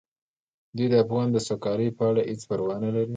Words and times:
دوی 0.75 0.87
د 0.91 0.95
افغان 1.03 1.27
د 1.31 1.37
سوکالۍ 1.47 1.89
په 1.97 2.03
اړه 2.09 2.21
هیڅ 2.29 2.41
پروا 2.49 2.75
نه 2.85 2.89
لري. 2.95 3.09